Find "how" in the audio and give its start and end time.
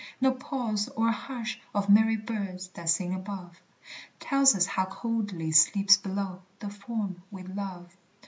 4.65-4.85